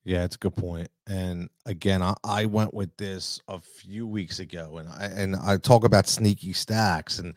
Yeah, 0.05 0.25
it's 0.25 0.35
a 0.35 0.39
good 0.39 0.55
point. 0.55 0.89
And 1.07 1.49
again, 1.65 2.01
I, 2.01 2.13
I 2.23 2.45
went 2.45 2.73
with 2.73 2.95
this 2.97 3.39
a 3.47 3.59
few 3.59 4.05
weeks 4.05 4.39
ago, 4.39 4.77
and 4.77 4.89
I 4.89 5.05
and 5.05 5.35
I 5.35 5.57
talk 5.57 5.85
about 5.85 6.07
sneaky 6.07 6.53
stacks, 6.53 7.19
and 7.19 7.33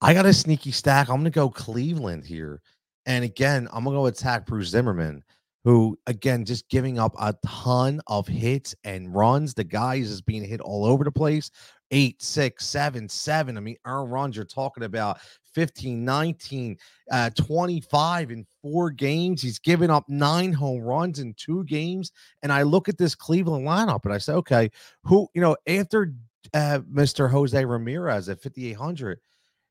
I 0.00 0.14
got 0.14 0.26
a 0.26 0.32
sneaky 0.32 0.72
stack. 0.72 1.08
I'm 1.08 1.24
to 1.24 1.30
go 1.30 1.48
Cleveland 1.48 2.24
here. 2.24 2.60
And 3.06 3.24
again, 3.24 3.68
I'm 3.72 3.84
to 3.84 3.90
go 3.90 4.06
attack 4.06 4.46
Bruce 4.46 4.68
Zimmermann, 4.68 5.22
who, 5.64 5.98
again, 6.06 6.44
just 6.44 6.68
giving 6.68 6.98
up 6.98 7.14
a 7.18 7.34
ton 7.46 8.00
of 8.06 8.26
hits 8.26 8.74
and 8.84 9.14
runs. 9.14 9.54
The 9.54 9.64
guy 9.64 9.96
is 9.96 10.10
just 10.10 10.26
being 10.26 10.44
hit 10.44 10.60
all 10.60 10.84
over 10.84 11.04
the 11.04 11.10
place. 11.10 11.50
Eight, 11.90 12.20
six, 12.20 12.66
seven, 12.66 13.08
seven. 13.08 13.56
I 13.56 13.60
mean, 13.60 13.76
earn 13.86 14.10
runs, 14.10 14.36
you're 14.36 14.44
talking 14.44 14.84
about 14.84 15.20
15, 15.58 16.04
19, 16.04 16.76
uh, 17.10 17.30
25 17.30 18.30
in 18.30 18.46
four 18.62 18.92
games. 18.92 19.42
He's 19.42 19.58
given 19.58 19.90
up 19.90 20.04
nine 20.08 20.52
home 20.52 20.82
runs 20.82 21.18
in 21.18 21.34
two 21.34 21.64
games. 21.64 22.12
And 22.44 22.52
I 22.52 22.62
look 22.62 22.88
at 22.88 22.96
this 22.96 23.16
Cleveland 23.16 23.66
lineup 23.66 24.04
and 24.04 24.14
I 24.14 24.18
say, 24.18 24.34
okay, 24.34 24.70
who, 25.02 25.26
you 25.34 25.40
know, 25.40 25.56
after 25.66 26.14
uh, 26.54 26.78
Mr. 26.88 27.28
Jose 27.28 27.64
Ramirez 27.64 28.28
at 28.28 28.40
5,800, 28.40 29.18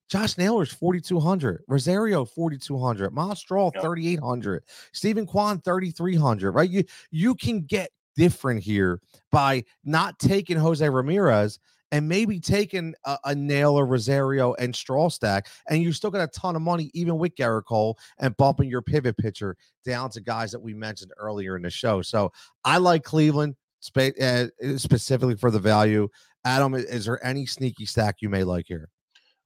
Josh 0.10 0.38
Naylor's 0.38 0.74
4,200, 0.74 1.64
Rosario 1.70 2.26
4,200, 2.26 3.14
Myles 3.14 3.40
Straw 3.40 3.72
3,800, 3.72 4.64
Steven 4.92 5.26
Kwan 5.26 5.62
3,300, 5.62 6.52
right? 6.52 6.70
You, 6.70 6.84
you 7.12 7.34
can 7.34 7.62
get 7.62 7.92
different 8.18 8.62
here 8.62 9.00
by 9.32 9.64
not 9.86 10.20
taking 10.20 10.58
Jose 10.58 10.90
Ramirez 10.90 11.60
and 11.92 12.08
maybe 12.08 12.40
taking 12.40 12.94
a, 13.06 13.18
a 13.26 13.36
Naylor, 13.36 13.86
Rosario, 13.86 14.54
and 14.56 14.76
Straw 14.76 15.10
stack, 15.10 15.48
and 15.70 15.82
you 15.82 15.92
still 15.92 16.12
got 16.12 16.22
a 16.22 16.40
ton 16.40 16.56
of 16.56 16.62
money, 16.62 16.92
even 16.94 17.18
with 17.18 17.36
Gerrit 17.36 17.66
Cole, 17.66 17.98
and 18.20 18.36
bumping 18.38 18.70
your 18.70 18.82
pivot 18.82 19.18
pitcher 19.18 19.56
down 19.86 20.10
to 20.12 20.22
guys 20.22 20.52
that 20.52 20.60
we 20.60 20.74
mentioned 20.74 21.12
earlier 21.18 21.56
in 21.56 21.64
the 21.64 21.70
show. 21.70 22.02
So 22.02 22.32
I 22.64 22.78
like 22.78 23.04
Cleveland 23.04 23.56
spe- 23.80 24.20
uh, 24.22 24.48
specifically 24.78 25.36
for 25.36 25.52
the 25.52 25.60
value. 25.60 26.10
Adam, 26.46 26.74
is 26.74 27.06
there 27.06 27.24
any 27.26 27.46
sneaky 27.46 27.86
stack 27.86 28.18
you 28.22 28.30
may 28.30 28.44
like 28.44 28.66
here? 28.68 28.90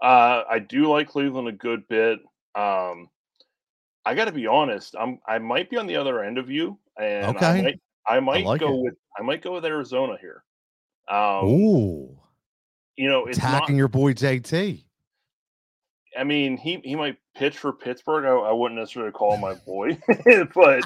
Uh, 0.01 0.43
I 0.49 0.59
do 0.59 0.89
like 0.89 1.09
Cleveland 1.09 1.47
a 1.47 1.51
good 1.51 1.87
bit. 1.87 2.19
Um, 2.55 3.09
I 4.05 4.15
got 4.15 4.25
to 4.25 4.31
be 4.31 4.47
honest. 4.47 4.95
I'm 4.99 5.19
I 5.27 5.37
might 5.37 5.69
be 5.69 5.77
on 5.77 5.87
the 5.87 5.95
other 5.95 6.23
end 6.23 6.37
of 6.37 6.49
you, 6.49 6.77
and 6.97 7.35
okay. 7.35 7.45
I 7.45 7.61
might 7.61 7.81
I 8.07 8.19
might 8.19 8.43
I 8.43 8.49
like 8.49 8.59
go 8.59 8.73
it. 8.73 8.81
with 8.81 8.93
I 9.17 9.21
might 9.21 9.41
go 9.41 9.53
with 9.53 9.65
Arizona 9.65 10.17
here. 10.19 10.43
Um, 11.07 11.45
Ooh, 11.45 12.19
you 12.97 13.09
know, 13.09 13.25
it's 13.25 13.37
attacking 13.37 13.75
not, 13.75 13.79
your 13.79 13.87
boy 13.87 14.13
JT. 14.13 14.83
I 16.17 16.23
mean, 16.23 16.57
he 16.57 16.81
he 16.83 16.95
might 16.95 17.17
pitch 17.35 17.57
for 17.57 17.71
Pittsburgh. 17.71 18.25
I, 18.25 18.49
I 18.49 18.51
wouldn't 18.51 18.79
necessarily 18.79 19.11
call 19.11 19.33
him 19.33 19.41
my 19.41 19.55
boy, 19.65 19.97
but 20.53 20.83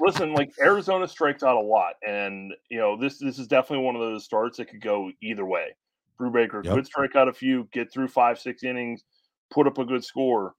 listen, 0.00 0.34
like 0.34 0.52
Arizona 0.60 1.08
strikes 1.08 1.42
out 1.42 1.56
a 1.56 1.60
lot, 1.60 1.94
and 2.06 2.52
you 2.68 2.78
know 2.78 2.96
this 2.96 3.18
this 3.18 3.38
is 3.38 3.46
definitely 3.46 3.84
one 3.84 3.96
of 3.96 4.02
those 4.02 4.24
starts 4.24 4.58
that 4.58 4.68
could 4.68 4.82
go 4.82 5.10
either 5.22 5.46
way. 5.46 5.74
Brubaker 6.20 6.64
yep. 6.64 6.74
could 6.74 6.86
strike 6.86 7.16
out 7.16 7.28
a 7.28 7.32
few, 7.32 7.68
get 7.72 7.92
through 7.92 8.08
five, 8.08 8.38
six 8.38 8.64
innings, 8.64 9.04
put 9.50 9.66
up 9.66 9.78
a 9.78 9.84
good 9.84 10.04
score, 10.04 10.54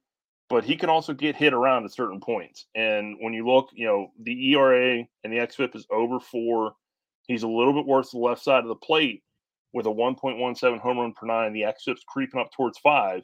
but 0.50 0.63
he 0.63 0.75
can 0.75 0.89
also 0.89 1.13
get 1.13 1.36
hit 1.36 1.53
around 1.53 1.84
at 1.86 1.93
certain 1.93 2.22
points. 2.22 2.65
And 2.75 3.17
when 3.19 3.34
you 3.34 3.46
look, 3.46 3.69
you 3.74 3.86
know, 3.86 4.12
the 4.24 4.53
ERA 4.53 5.03
and 5.24 5.34
the 5.34 5.38
XFIP 5.38 5.75
is 5.75 5.86
over 5.91 6.19
four. 6.19 6.74
He's 7.27 7.43
a 7.43 7.48
little 7.48 7.74
bit 7.74 7.86
worse 7.86 8.12
the 8.12 8.17
left 8.17 8.41
side 8.41 8.63
of 8.63 8.69
the 8.69 8.75
plate 8.75 9.22
with 9.74 9.86
a 9.86 9.90
1.17 9.90 10.80
home 10.80 10.98
run 10.98 11.14
per 11.14 11.28
nine. 11.28 11.54
The 11.54 11.62
XFIP's 11.62 12.04
creeping 12.08 12.40
up 12.40 12.52
towards 12.52 12.78
five, 12.80 13.24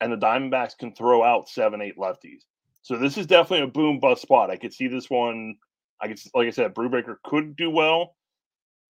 and 0.00 0.12
the 0.12 0.16
Diamondbacks 0.16 0.76
can 0.78 0.94
throw 0.94 1.22
out 1.22 1.48
seven, 1.48 1.80
eight 1.80 1.96
lefties. 1.96 2.42
So 2.82 2.96
this 2.98 3.16
is 3.16 3.26
definitely 3.26 3.64
a 3.64 3.70
boom 3.70 3.98
bust 3.98 4.22
spot. 4.22 4.50
I 4.50 4.56
could 4.56 4.72
see 4.72 4.88
this 4.88 5.08
one. 5.08 5.56
I 6.00 6.08
could, 6.08 6.20
like 6.34 6.48
I 6.48 6.50
said, 6.50 6.74
Brubaker 6.74 7.16
could 7.24 7.56
do 7.56 7.70
well. 7.70 8.14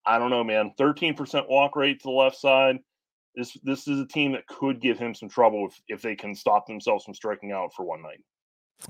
I 0.04 0.18
don't 0.18 0.30
know, 0.30 0.44
man. 0.44 0.72
Thirteen 0.76 1.14
percent 1.14 1.48
walk 1.48 1.76
rate 1.76 2.00
to 2.00 2.04
the 2.04 2.10
left 2.10 2.36
side. 2.36 2.80
This 3.36 3.56
this 3.62 3.88
is 3.88 4.00
a 4.00 4.06
team 4.06 4.32
that 4.32 4.46
could 4.46 4.80
give 4.80 4.98
him 4.98 5.14
some 5.14 5.28
trouble 5.28 5.68
if, 5.68 5.80
if 5.88 6.02
they 6.02 6.16
can 6.16 6.34
stop 6.34 6.66
themselves 6.66 7.04
from 7.04 7.14
striking 7.14 7.52
out 7.52 7.72
for 7.74 7.84
one 7.84 8.02
night. 8.02 8.20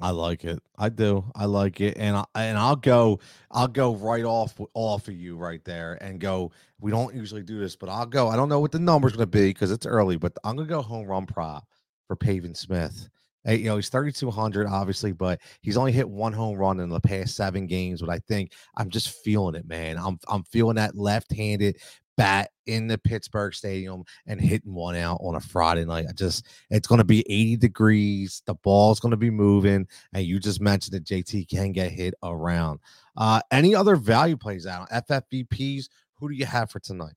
I 0.01 0.11
like 0.11 0.45
it. 0.45 0.61
I 0.77 0.89
do. 0.89 1.25
I 1.35 1.45
like 1.45 1.81
it, 1.81 1.97
and 1.99 2.17
I, 2.17 2.25
and 2.35 2.59
I'll 2.59 2.77
go. 2.77 3.21
I'll 3.51 3.69
go 3.69 3.95
right 3.95 4.25
off 4.25 4.59
off 4.75 5.09
of 5.09 5.15
you 5.15 5.37
right 5.37 5.65
there, 5.65 5.99
and 6.03 6.21
go. 6.21 6.53
We 6.81 6.91
don't 6.91 7.15
usually 7.15 7.43
do 7.43 7.59
this, 7.59 7.77
but 7.77 7.89
I'll 7.89 8.07
go. 8.07 8.29
I 8.29 8.37
don't 8.37 8.49
know 8.49 8.61
what 8.61 8.73
the 8.73 8.79
number's 8.79 9.13
going 9.13 9.23
to 9.23 9.27
be 9.27 9.49
because 9.49 9.71
it's 9.71 9.87
early, 9.87 10.17
but 10.17 10.33
I'm 10.45 10.57
going 10.57 10.69
to 10.69 10.75
go 10.75 10.83
home 10.83 11.07
run 11.07 11.27
prop 11.27 11.67
for 12.07 12.17
Pavin 12.17 12.55
Smith. 12.55 13.09
Hey, 13.45 13.57
you 13.57 13.67
know 13.67 13.77
he's 13.77 13.91
3200 13.91 14.67
obviously, 14.67 15.13
but 15.13 15.39
he's 15.61 15.77
only 15.77 15.93
hit 15.93 16.09
one 16.09 16.33
home 16.33 16.57
run 16.57 16.81
in 16.81 16.89
the 16.89 17.01
past 17.01 17.37
seven 17.37 17.67
games. 17.67 18.01
But 18.01 18.09
I 18.11 18.19
think 18.19 18.53
I'm 18.77 18.89
just 18.89 19.23
feeling 19.23 19.55
it, 19.55 19.69
man. 19.69 19.99
I'm 19.99 20.19
I'm 20.29 20.45
feeling 20.45 20.77
that 20.77 20.97
left-handed 20.97 21.77
bat 22.17 22.51
in 22.67 22.87
the 22.87 22.99
Pittsburgh 22.99 23.55
Stadium 23.55 24.05
and 24.27 24.41
hitting 24.41 24.75
one 24.75 24.97
out 24.97 25.19
on 25.21 25.35
a 25.35 25.41
Friday 25.41 25.85
night. 25.85 26.07
I 26.09 26.13
just 26.13 26.47
it's 26.71 26.87
going 26.87 26.99
to 26.99 27.05
be 27.05 27.21
80 27.21 27.57
degrees. 27.57 28.43
The 28.47 28.55
ball's 28.55 29.01
going 29.01 29.11
to 29.11 29.17
be 29.17 29.31
moving, 29.31 29.87
and 30.13 30.25
you 30.25 30.39
just 30.39 30.61
mentioned 30.61 30.95
that 30.95 31.05
JT 31.05 31.49
can 31.49 31.73
get 31.73 31.93
hit 31.93 32.15
around. 32.23 32.81
Uh, 33.17 33.41
any 33.51 33.75
other 33.75 33.97
value 33.97 34.37
plays 34.37 34.67
out 34.67 34.91
FFVPs? 34.91 35.89
Who 36.19 36.29
do 36.29 36.35
you 36.35 36.47
have 36.47 36.71
for 36.71 36.81
tonight? 36.81 37.15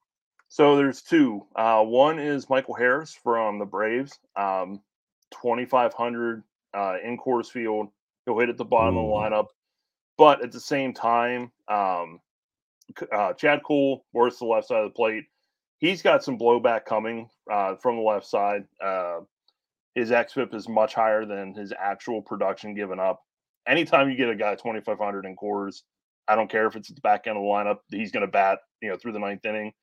So 0.50 0.76
there's 0.76 1.02
two. 1.02 1.46
Uh, 1.56 1.84
one 1.84 2.20
is 2.20 2.50
Michael 2.50 2.74
Harris 2.74 3.14
from 3.14 3.60
the 3.60 3.66
Braves, 3.66 4.18
um, 4.36 4.82
2,500 5.32 6.44
uh, 6.74 6.96
in 7.04 7.18
Coors 7.18 7.48
Field. 7.48 7.90
He'll 8.26 8.40
hit 8.40 8.50
at 8.50 8.58
the 8.58 8.66
bottom 8.66 8.98
Ooh. 8.98 9.02
of 9.02 9.06
the 9.32 9.36
lineup, 9.36 9.46
but 10.18 10.44
at 10.44 10.52
the 10.52 10.60
same 10.60 10.94
time, 10.94 11.52
um, 11.68 12.20
uh, 13.12 13.34
Chad 13.34 13.62
Kuhl 13.66 14.06
works 14.14 14.40
the 14.40 14.46
left 14.46 14.68
side 14.68 14.84
of 14.84 14.92
the 14.92 14.96
plate. 14.96 15.26
He's 15.80 16.02
got 16.02 16.24
some 16.24 16.38
blowback 16.38 16.86
coming 16.86 17.30
uh, 17.52 17.76
from 17.76 17.98
the 17.98 18.02
left 18.02 18.26
side. 18.26 18.66
Uh, 18.84 19.20
his 19.96 20.12
xFIP 20.12 20.54
is 20.54 20.68
much 20.68 20.94
higher 20.94 21.26
than 21.26 21.54
his 21.54 21.74
actual 21.78 22.22
production 22.22 22.74
given 22.74 23.00
up. 23.00 23.22
Anytime 23.68 24.10
you 24.10 24.16
get 24.16 24.30
a 24.30 24.36
guy 24.36 24.56
2,500 24.56 25.26
in 25.26 25.36
Coors, 25.36 25.82
I 26.28 26.36
don't 26.36 26.50
care 26.50 26.68
if 26.68 26.76
it's 26.76 26.90
at 26.90 26.96
the 26.96 27.02
back 27.02 27.28
end 27.28 27.38
of 27.38 27.44
the 27.44 27.48
lineup, 27.48 27.80
he's 27.90 28.12
going 28.12 28.26
to 28.26 28.32
bat, 28.32 28.60
you 28.82 28.90
know, 28.90 28.98
through 28.98 29.14
the 29.14 29.20
ninth 29.20 29.46
inning. 29.46 29.74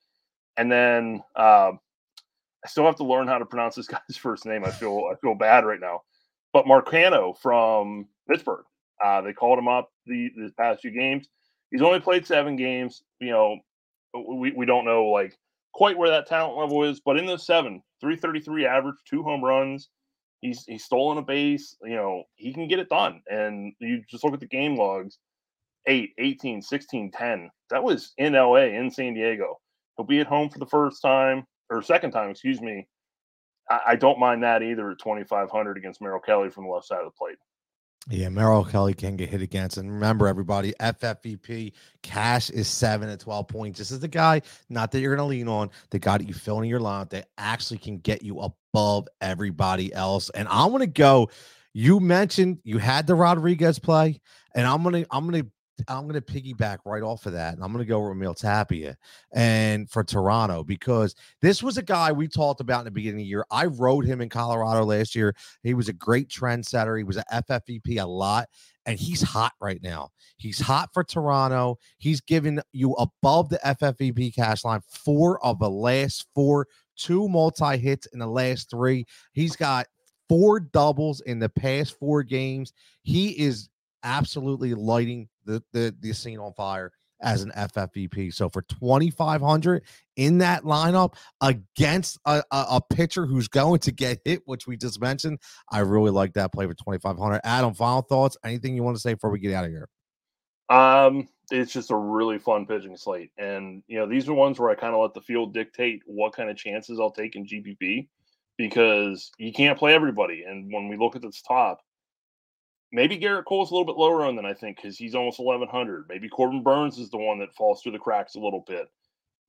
And 0.57 0.71
then 0.71 1.23
uh, 1.37 1.73
I 2.65 2.69
still 2.69 2.85
have 2.85 2.97
to 2.97 3.05
learn 3.05 3.29
how 3.29 3.39
to 3.39 3.47
pronounce 3.47 3.75
this 3.75 3.87
guy's 3.89 4.17
first 4.17 4.47
name. 4.47 4.65
I 4.65 4.71
feel 4.71 5.11
I 5.11 5.17
feel 5.17 5.35
bad 5.35 5.65
right 5.65 5.81
now. 5.81 6.03
But 6.53 6.67
Marcano 6.67 7.37
from 7.37 8.07
Pittsburgh, 8.29 8.65
uh, 9.05 9.21
they 9.23 9.33
called 9.33 9.59
him 9.59 9.69
up 9.69 9.91
the, 10.07 10.31
the 10.37 10.53
past 10.57 10.83
few 10.83 10.93
games. 10.93 11.29
He's 11.75 11.83
only 11.83 11.99
played 11.99 12.25
seven 12.25 12.55
games. 12.55 13.03
You 13.19 13.31
know, 13.31 13.59
we, 14.15 14.53
we 14.53 14.65
don't 14.65 14.85
know 14.85 15.07
like 15.07 15.37
quite 15.73 15.99
where 15.99 16.09
that 16.09 16.29
talent 16.29 16.57
level 16.57 16.85
is, 16.85 17.01
but 17.01 17.19
in 17.19 17.27
those 17.27 17.45
seven, 17.45 17.83
333 18.01 18.65
average, 18.65 18.95
two 19.11 19.25
home 19.25 19.45
runs. 19.45 19.89
He's 20.41 20.65
he's 20.67 20.85
stolen 20.85 21.19
a 21.19 21.23
base. 21.23 21.77
You 21.83 21.97
know, 21.97 22.23
he 22.37 22.55
can 22.55 22.69
get 22.69 22.79
it 22.79 22.89
done. 22.89 23.23
And 23.29 23.73
you 23.81 24.05
just 24.09 24.23
look 24.23 24.35
at 24.35 24.39
the 24.39 24.47
game 24.47 24.77
logs 24.77 25.19
8, 25.89 26.13
18, 26.17 26.63
16, 26.63 27.11
10. 27.11 27.51
That 27.71 27.83
was 27.83 28.13
in 28.19 28.35
LA, 28.35 28.67
in 28.67 28.89
San 28.89 29.15
Diego. 29.15 29.59
He'll 29.97 30.07
be 30.07 30.21
at 30.21 30.29
home 30.29 30.51
for 30.51 30.61
the 30.61 30.67
first 30.67 31.03
time 31.03 31.45
or 31.71 31.83
second 31.83 32.13
time, 32.13 32.31
excuse 32.31 32.61
me. 32.61 32.87
I, 33.69 33.81
I 33.89 33.97
don't 33.97 34.21
mind 34.21 34.45
that 34.45 34.63
either 34.63 34.93
at 34.93 35.01
2,500 35.01 35.77
against 35.77 36.01
Merrill 36.01 36.21
Kelly 36.21 36.51
from 36.51 36.67
the 36.67 36.71
left 36.71 36.87
side 36.87 37.01
of 37.01 37.07
the 37.07 37.19
plate. 37.19 37.39
Yeah, 38.11 38.29
Merrill 38.29 38.65
Kelly 38.65 38.93
can 38.93 39.17
get 39.17 39.31
hit 39.31 39.41
against. 39.41 39.79
And 39.79 39.91
remember, 39.91 40.27
everybody, 40.29 40.75
FFVP 40.79 41.73
cash 42.03 42.51
is 42.51 42.69
seven 42.69 43.09
at 43.09 43.21
12 43.21 43.49
points. 43.49 43.79
This 43.79 43.91
is 43.91 44.01
the 44.01 44.09
guy, 44.09 44.43
not 44.69 44.93
that 44.93 45.01
you're 45.01 45.17
going 45.17 45.27
to 45.27 45.31
lean 45.31 45.49
on, 45.49 45.71
the 45.91 45.99
guy 45.99 46.19
that 46.19 46.29
you 46.29 46.35
fill 46.35 46.61
in 46.61 46.69
your 46.69 46.81
line 46.81 47.07
that 47.11 47.29
actually 47.39 47.79
can 47.79 47.99
get 47.99 48.23
you 48.23 48.41
above 48.41 49.09
everybody 49.23 49.93
else. 49.95 50.29
And 50.31 50.49
I 50.49 50.67
want 50.67 50.83
to 50.83 50.89
go. 50.89 51.31
You 51.73 51.99
mentioned 51.99 52.59
you 52.63 52.79
had 52.79 53.07
the 53.07 53.15
Rodriguez 53.15 53.79
play, 53.81 54.21
and 54.55 54.65
I'm 54.65 54.85
gonna 54.85 55.05
I'm 55.11 55.25
gonna 55.25 55.47
I'm 55.89 56.07
going 56.07 56.15
to 56.15 56.21
piggyback 56.21 56.79
right 56.85 57.03
off 57.03 57.27
of 57.27 57.33
that, 57.33 57.55
and 57.55 57.65
I'm 57.65 57.73
going 57.73 57.85
to 57.85 57.89
go 57.89 58.01
Raimel 58.01 58.37
Tapia 58.37 58.97
and 59.33 59.91
for 59.91 60.05
Toronto 60.05 60.63
because 60.63 61.15
this 61.43 61.63
was 61.63 61.79
a 61.79 61.83
guy 61.83 62.13
we 62.13 62.29
talked 62.29 62.61
about 62.61 62.81
in 62.81 62.85
the 62.85 62.91
beginning 62.91 63.21
of 63.21 63.25
the 63.25 63.29
year. 63.29 63.45
I 63.51 63.67
rode 63.67 64.05
him 64.05 64.21
in 64.21 64.29
Colorado 64.29 64.85
last 64.85 65.15
year. 65.15 65.35
He 65.63 65.75
was 65.75 65.89
a 65.89 65.93
great 65.93 66.29
trendsetter. 66.29 66.97
He 66.97 67.05
was 67.05 67.17
an 67.17 67.25
FFVP 67.33 68.01
a 68.01 68.07
lot, 68.07 68.49
and 68.87 68.99
he's 68.99 69.21
hot 69.21 69.53
right 69.61 69.83
now. 69.83 70.11
He's 70.37 70.61
hot 70.61 70.91
for 70.95 71.03
Toronto. 71.03 71.79
He's 71.99 72.21
given 72.21 72.61
you 72.73 72.93
above 72.95 73.49
the 73.49 73.59
FFVP 73.65 74.35
cash 74.35 74.65
line 74.65 74.81
four 74.89 75.45
of 75.45 75.59
the 75.59 75.71
last 75.71 76.27
four, 76.35 76.69
two 76.97 77.29
multi 77.29 77.77
hits 77.79 78.07
in 78.07 78.21
the 78.21 78.27
last 78.29 78.71
three. 78.71 79.07
He's 79.33 79.57
got 79.57 79.87
four 80.29 80.61
doubles 80.61 81.21
in 81.23 81.41
the 81.41 81.49
past 81.49 81.99
four 81.99 82.23
games. 82.23 82.73
He 83.03 83.31
is 83.31 83.69
absolutely 84.05 84.75
lighting 84.75 85.29
the, 85.45 85.63
the, 85.73 85.95
the 86.01 86.13
scene 86.13 86.39
on 86.39 86.53
fire 86.55 86.93
as 87.21 87.43
an 87.43 87.53
FFVP. 87.57 88.33
So 88.35 88.49
for 88.49 88.63
2500 88.63 89.83
in 90.17 90.39
that 90.39 90.65
lineup 90.65 91.15
against 91.41 92.19
a, 92.27 92.43
a, 92.51 92.67
a, 92.73 92.81
pitcher 92.81 93.25
who's 93.27 93.49
going 93.49 93.81
to 93.81 93.93
get 93.93 94.19
hit, 94.25 94.43
which 94.45 94.67
we 94.67 94.77
just 94.77 95.01
mentioned, 95.01 95.39
I 95.71 95.81
really 95.81 96.11
like 96.11 96.35
that 96.35 96.53
play 96.53 96.67
for 96.67 96.75
2500. 96.75 97.41
Adam, 97.45 97.75
final 97.75 98.03
thoughts? 98.03 98.37
Anything 98.45 98.77
you 98.77 98.83
want 98.83 98.97
to 98.97 99.01
say 99.01 99.15
before 99.15 99.31
we 99.31 99.39
get 99.39 99.55
out 99.55 99.65
of 99.65 99.71
here? 99.71 99.89
Um, 100.69 101.29
it's 101.51 101.73
just 101.73 101.91
a 101.91 101.97
really 101.97 102.39
fun 102.39 102.67
pitching 102.67 102.97
slate, 102.97 103.31
and 103.37 103.83
you 103.87 103.99
know 103.99 104.07
these 104.09 104.27
are 104.29 104.35
ones 104.35 104.59
where 104.59 104.71
I 104.71 104.75
kind 104.75 104.95
of 104.95 105.03
let 105.03 105.13
the 105.13 105.21
field 105.21 105.53
dictate 105.53 106.01
what 106.07 106.35
kind 106.35 106.49
of 106.49 106.57
chances 106.57 106.99
I'll 106.99 107.11
take 107.11 107.37
in 107.37 107.45
GPP 107.45 108.09
because 108.57 109.31
you 109.37 109.53
can't 109.53 109.79
play 109.79 109.95
everybody. 109.95 110.45
And 110.45 110.73
when 110.73 110.89
we 110.89 110.97
look 110.97 111.17
at 111.17 111.23
this 111.23 111.43
top, 111.43 111.81
maybe 112.95 113.19
Gerrit 113.19 113.45
Cole's 113.45 113.71
a 113.71 113.75
little 113.75 113.85
bit 113.85 113.99
lower 113.99 114.25
on 114.25 114.37
than 114.37 114.47
I 114.47 114.55
think 114.55 114.77
because 114.77 114.97
he's 114.97 115.17
almost 115.17 115.41
1100. 115.41 116.07
Maybe 116.09 116.29
Corbin 116.29 116.63
Burnes 116.63 116.97
is 116.99 117.11
the 117.11 117.19
one 117.19 117.41
that 117.41 117.55
falls 117.55 117.83
through 117.83 117.93
the 117.93 117.99
cracks 117.99 118.37
a 118.37 118.41
little 118.41 118.65
bit. 118.67 118.87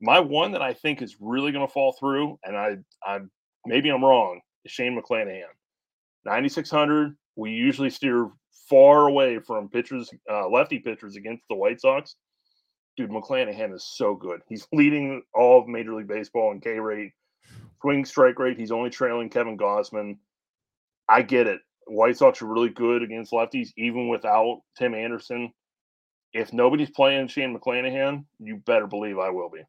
My 0.01 0.19
one 0.19 0.51
that 0.51 0.63
I 0.63 0.73
think 0.73 1.01
is 1.01 1.17
really 1.21 1.51
going 1.51 1.65
to 1.65 1.71
fall 1.71 1.93
through, 1.93 2.39
and 2.43 2.57
I, 2.57 2.77
I 3.03 3.19
maybe 3.65 3.89
I'm 3.89 4.03
wrong, 4.03 4.41
is 4.65 4.71
Shane 4.71 4.99
McClanahan. 4.99 5.43
9600. 6.25 7.15
We 7.35 7.51
usually 7.51 7.91
steer 7.91 8.29
far 8.67 9.07
away 9.07 9.39
from 9.39 9.69
pitchers, 9.69 10.09
uh, 10.29 10.49
lefty 10.49 10.79
pitchers 10.79 11.15
against 11.15 11.43
the 11.47 11.55
White 11.55 11.79
Sox. 11.79 12.15
Dude, 12.97 13.11
McClanahan 13.11 13.75
is 13.75 13.85
so 13.95 14.15
good. 14.15 14.39
He's 14.49 14.67
leading 14.73 15.21
all 15.33 15.61
of 15.61 15.67
Major 15.67 15.93
League 15.93 16.07
Baseball 16.07 16.51
in 16.51 16.61
K 16.61 16.79
rate, 16.79 17.11
swing 17.81 18.05
strike 18.05 18.39
rate. 18.39 18.57
He's 18.57 18.71
only 18.71 18.89
trailing 18.89 19.29
Kevin 19.29 19.57
Gausman. 19.57 20.17
I 21.07 21.21
get 21.21 21.45
it. 21.45 21.61
White 21.85 22.17
Sox 22.17 22.41
are 22.41 22.47
really 22.47 22.69
good 22.69 23.03
against 23.03 23.31
lefties, 23.31 23.69
even 23.77 24.09
without 24.09 24.61
Tim 24.77 24.93
Anderson. 24.95 25.51
If 26.33 26.51
nobody's 26.51 26.89
playing 26.89 27.27
Shane 27.27 27.57
McClanahan, 27.57 28.25
you 28.39 28.57
better 28.57 28.87
believe 28.87 29.19
I 29.19 29.29
will 29.29 29.49
be. 29.49 29.61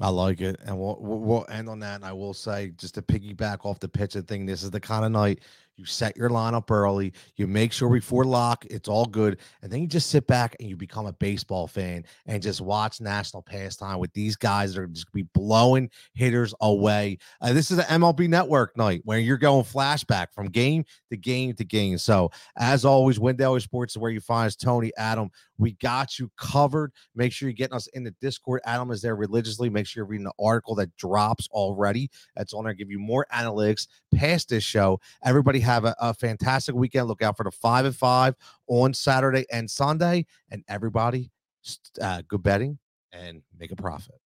I 0.00 0.08
like 0.08 0.40
it, 0.40 0.60
and 0.64 0.78
we'll 0.78 0.98
we'll 1.00 1.46
end 1.48 1.68
on 1.68 1.80
that. 1.80 1.96
And 1.96 2.04
I 2.04 2.12
will 2.12 2.32
say, 2.32 2.72
just 2.76 2.94
to 2.94 3.02
piggyback 3.02 3.64
off 3.64 3.80
the 3.80 3.88
pitcher 3.88 4.22
thing, 4.22 4.46
this 4.46 4.62
is 4.62 4.70
the 4.70 4.80
kind 4.80 5.04
of 5.04 5.10
night 5.10 5.40
you 5.80 5.86
set 5.86 6.14
your 6.14 6.28
lineup 6.28 6.70
early. 6.70 7.14
You 7.36 7.46
make 7.46 7.72
sure 7.72 7.88
before 7.88 8.24
lock 8.24 8.66
it's 8.66 8.88
all 8.88 9.06
good, 9.06 9.38
and 9.62 9.72
then 9.72 9.80
you 9.80 9.86
just 9.86 10.10
sit 10.10 10.26
back 10.26 10.54
and 10.60 10.68
you 10.68 10.76
become 10.76 11.06
a 11.06 11.12
baseball 11.14 11.66
fan 11.66 12.04
and 12.26 12.42
just 12.42 12.60
watch 12.60 13.00
national 13.00 13.42
pastime 13.42 13.98
with 13.98 14.12
these 14.12 14.36
guys 14.36 14.74
that 14.74 14.82
are 14.82 14.86
just 14.86 15.10
be 15.12 15.22
blowing 15.34 15.88
hitters 16.12 16.54
away. 16.60 17.16
Uh, 17.40 17.54
this 17.54 17.70
is 17.70 17.78
an 17.78 17.84
MLB 17.84 18.28
Network 18.28 18.76
night 18.76 19.00
where 19.04 19.18
you're 19.18 19.38
going 19.38 19.64
flashback 19.64 20.26
from 20.34 20.48
game 20.48 20.84
to 21.10 21.16
game 21.16 21.54
to 21.54 21.64
game. 21.64 21.96
So 21.96 22.30
as 22.58 22.84
always, 22.84 23.18
Win 23.18 23.36
Daily 23.36 23.60
Sports 23.60 23.94
is 23.94 23.98
where 23.98 24.10
you 24.10 24.20
find 24.20 24.48
us. 24.48 24.56
Tony, 24.56 24.92
Adam, 24.98 25.30
we 25.60 25.72
got 25.72 26.18
you 26.18 26.30
covered. 26.36 26.92
Make 27.14 27.32
sure 27.32 27.48
you're 27.48 27.54
getting 27.54 27.76
us 27.76 27.86
in 27.88 28.04
the 28.04 28.14
Discord. 28.20 28.60
Adam 28.64 28.90
is 28.90 29.02
there 29.02 29.16
religiously. 29.16 29.70
Make 29.70 29.86
sure 29.86 30.02
you're 30.02 30.08
reading 30.08 30.24
the 30.24 30.44
article 30.44 30.74
that 30.76 30.94
drops 30.96 31.48
already. 31.52 32.10
That's 32.36 32.52
on 32.52 32.64
there. 32.64 32.74
Give 32.74 32.90
you 32.90 32.98
more 32.98 33.26
analytics 33.32 33.86
past 34.14 34.48
this 34.48 34.64
show. 34.64 35.00
Everybody 35.24 35.60
have 35.70 35.84
a, 35.84 35.94
a 36.00 36.14
fantastic 36.14 36.74
weekend. 36.74 37.08
Look 37.08 37.22
out 37.22 37.36
for 37.36 37.44
the 37.44 37.50
five 37.50 37.84
and 37.84 37.94
five 37.94 38.34
on 38.66 38.94
Saturday 38.94 39.46
and 39.50 39.70
Sunday. 39.70 40.26
And 40.50 40.64
everybody, 40.68 41.30
uh, 42.00 42.22
good 42.28 42.42
betting 42.42 42.78
and 43.12 43.42
make 43.58 43.72
a 43.72 43.76
profit. 43.76 44.16